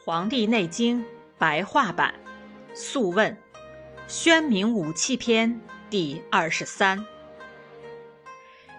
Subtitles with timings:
[0.02, 1.02] 《黄帝内经》
[1.36, 2.14] 白话版，
[2.74, 3.32] 《素问·
[4.08, 5.50] 宣明五气篇》
[5.90, 7.04] 第二十三。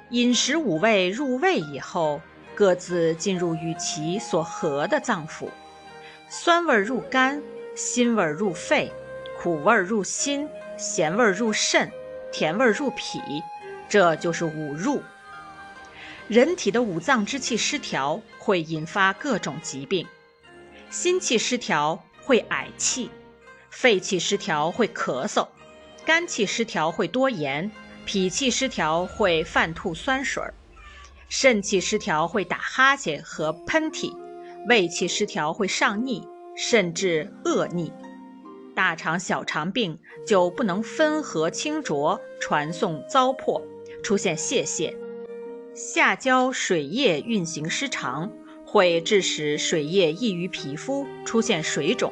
[0.10, 2.20] 饮食五味入胃以后，
[2.56, 5.48] 各自进入与其所合的脏腑，
[6.28, 7.44] 酸味入肝，
[7.76, 8.92] 辛味入肺，
[9.40, 11.92] 苦味入心，咸味入肾，
[12.32, 13.22] 甜味入脾，
[13.88, 15.04] 这就是五入。
[16.28, 20.08] 人体的五脏之气失调，会引发各种疾病。
[20.92, 23.10] 心气失调会嗳气，
[23.70, 25.48] 肺气失调会咳嗽，
[26.06, 27.72] 肝气失调会多言，
[28.06, 30.54] 脾气失调会犯吐酸水儿，
[31.30, 34.14] 肾气失调会打哈欠和喷嚏，
[34.68, 36.28] 胃气失调会上逆，
[36.58, 37.94] 甚至恶逆。
[38.76, 43.62] 大肠、小肠病就不能分合清浊，传送糟粕，
[44.04, 44.94] 出现泄泻。
[45.74, 48.30] 下焦水液运行失常。
[48.72, 52.10] 会致使水液溢于皮肤，出现水肿；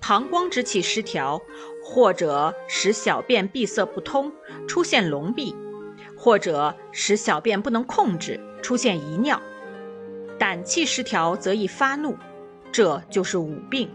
[0.00, 1.42] 膀胱之气失调，
[1.84, 4.32] 或者使小便闭塞不通，
[4.66, 5.54] 出现聋闭；
[6.16, 9.38] 或者使小便不能控制，出现遗尿。
[10.38, 12.16] 胆气失调则易发怒，
[12.72, 13.90] 这就是五病。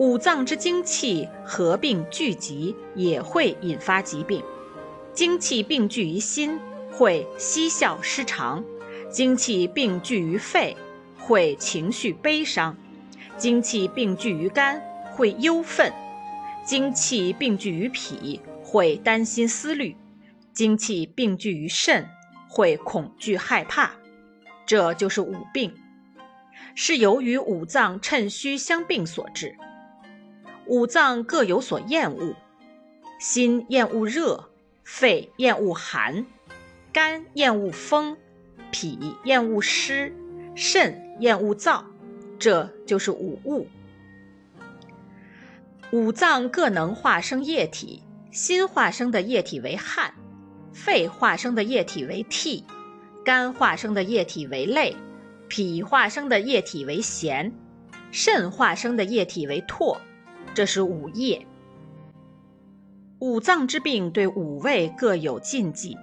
[0.00, 4.42] 五脏之精气合并聚集，也会引发疾病。
[5.12, 6.58] 精气并聚于心，
[6.90, 8.64] 会息笑失常。
[9.10, 10.76] 精气并聚于肺，
[11.18, 12.74] 会情绪悲伤；
[13.38, 15.90] 精气并聚于肝，会忧愤；
[16.64, 19.96] 精气并聚于脾，会担心思虑；
[20.52, 22.06] 精气并聚于肾，
[22.50, 23.92] 会恐惧害怕。
[24.66, 25.74] 这就是五病，
[26.74, 29.56] 是由于五脏趁虚相并所致。
[30.66, 32.36] 五脏各有所厌恶，
[33.18, 34.50] 心厌恶热，
[34.84, 36.26] 肺厌恶寒，
[36.92, 38.18] 肝厌恶风。
[38.70, 40.12] 脾厌恶湿，
[40.54, 41.82] 肾厌恶燥，
[42.38, 43.66] 这就是五物。
[45.90, 50.12] 五脏各能化生液体，心化生的液体为汗，
[50.72, 52.64] 肺化生的液体为涕，
[53.24, 54.94] 肝化生的液体为泪，
[55.48, 57.50] 脾化生的液体为涎，
[58.10, 59.96] 肾化生的液体为唾，
[60.54, 61.46] 这是五液。
[63.20, 65.96] 五脏之病对五味各有禁忌，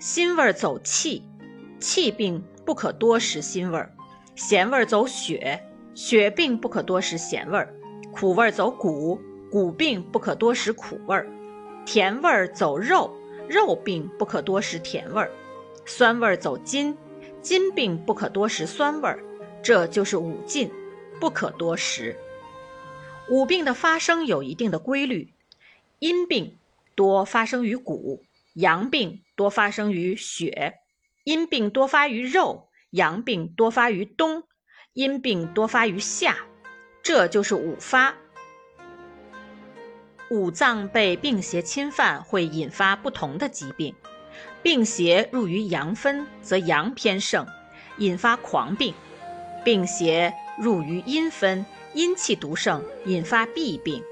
[0.00, 1.22] 辛味走气。
[1.82, 3.92] 气病不可多食辛味儿，
[4.36, 5.58] 咸味儿走血；
[5.94, 7.74] 血病不可多食咸味儿，
[8.12, 9.18] 苦味儿走骨；
[9.50, 11.28] 骨病不可多食苦味儿，
[11.84, 13.10] 甜味儿走肉；
[13.48, 15.30] 肉病不可多食甜味儿，
[15.84, 16.94] 酸味儿走筋；
[17.42, 19.18] 筋病不可多食酸味儿。
[19.60, 20.70] 这就是五禁，
[21.20, 22.16] 不可多食。
[23.28, 25.32] 五病的发生有一定的规律：
[25.98, 26.58] 阴病
[26.94, 28.22] 多发生于骨，
[28.54, 30.78] 阳病多发生于血。
[31.24, 34.42] 阴病多发于肉，阳病多发于冬，
[34.92, 36.36] 阴病多发于夏，
[37.00, 38.16] 这就是五发。
[40.30, 43.94] 五脏被病邪侵犯，会引发不同的疾病。
[44.64, 47.46] 病邪入于阳分，则阳偏盛，
[47.98, 48.92] 引发狂病；
[49.64, 54.02] 病邪入于阴分，阴气独盛，引发痹病；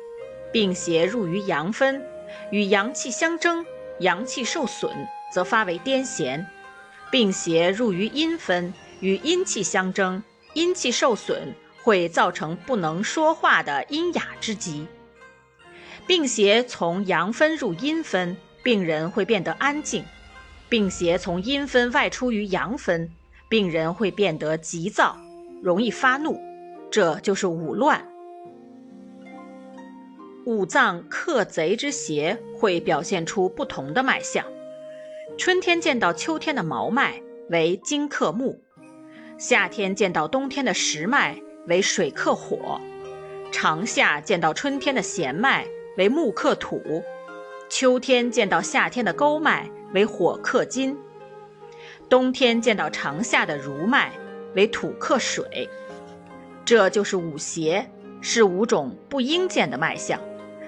[0.53, 2.07] 病邪入于阳分，
[2.53, 3.67] 与阳气相争，
[3.99, 4.95] 阳气受损，
[5.33, 6.47] 则发为癫痫。
[7.11, 10.23] 病邪入于阴分，与阴气相争，
[10.55, 14.87] 阴气受损，会造成不能说话的阴哑之疾。
[16.07, 20.03] 病邪从阳分入阴分，病人会变得安静；
[20.69, 23.11] 病邪从阴分外出于阳分，
[23.49, 25.17] 病人会变得急躁，
[25.63, 26.41] 容易发怒。
[26.93, 28.07] 这就是五乱。
[30.47, 34.45] 五脏克贼之邪会表现出不同的脉象。
[35.41, 38.63] 春天见到秋天的毛脉为金克木，
[39.39, 42.79] 夏天见到冬天的石脉为水克火，
[43.51, 47.03] 长夏见到春天的弦脉为木克土，
[47.71, 50.95] 秋天见到夏天的沟脉为火克金，
[52.11, 54.13] 冬天见到长夏的如脉
[54.55, 55.67] 为土克水。
[56.67, 57.91] 这就是五邪，
[58.21, 60.21] 是五种不应见的脉象。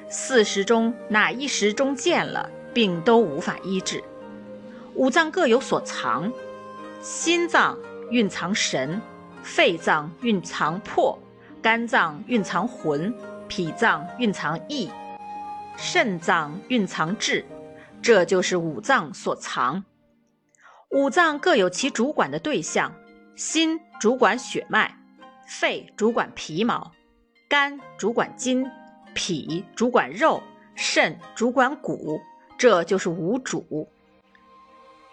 [0.09, 4.03] 四时中哪一时中见了，病都无法医治。
[4.95, 6.31] 五脏各有所藏，
[7.01, 7.79] 心脏
[8.11, 9.01] 蕴藏神，
[9.43, 11.19] 肺脏蕴藏魄，
[11.63, 13.13] 肝脏蕴藏魂，
[13.49, 14.91] 脾脏蕴藏意，
[15.77, 17.45] 肾脏蕴藏志，
[18.03, 19.83] 这就是五脏所藏。
[20.91, 22.93] 五脏各有其主管的对象，
[23.35, 24.95] 心主管血脉，
[25.47, 26.93] 肺主管皮毛，
[27.49, 28.71] 肝主管筋，
[29.15, 30.43] 脾主管肉，
[30.75, 32.21] 肾主管骨，
[32.59, 33.89] 这就是五主。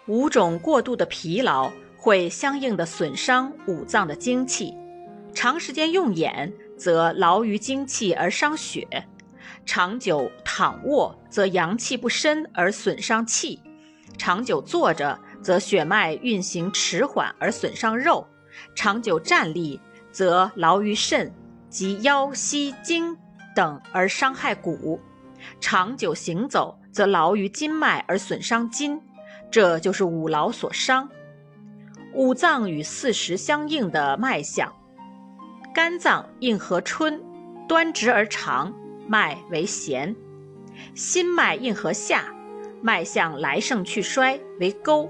[0.06, 4.74] 五种过度的疲劳会相应的损伤五脏的精气，
[5.34, 8.86] 长时间用眼，则劳于精气而伤血；
[9.66, 13.60] 长久躺卧，则阳气不深而损伤气；
[14.16, 18.26] 长久坐着，则血脉运行迟缓而损伤肉；
[18.74, 19.78] 长久站立，
[20.10, 21.32] 则劳于肾
[21.68, 23.14] 及腰膝筋
[23.54, 24.98] 等而伤害骨；
[25.60, 29.00] 长久行走，则劳于筋脉而损伤筋。
[29.50, 31.08] 这就是五劳所伤。
[32.14, 34.72] 五脏与四时相应的脉象。
[35.74, 37.22] 肝脏应和春，
[37.68, 38.74] 端直而长，
[39.06, 40.14] 脉为弦；
[40.94, 42.24] 心脉应和夏，
[42.82, 45.08] 脉象来盛去衰，为沟；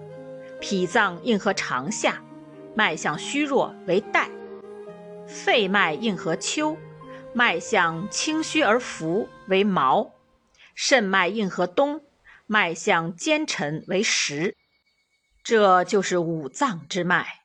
[0.61, 2.23] 脾脏应和长夏，
[2.75, 4.29] 脉象虚弱，为带；
[5.27, 6.77] 肺脉应和秋，
[7.33, 10.11] 脉象清虚而浮，为毛；
[10.75, 12.03] 肾脉应和冬，
[12.51, 14.57] 脉象奸臣，为实。
[15.45, 17.40] 这就是五脏之脉。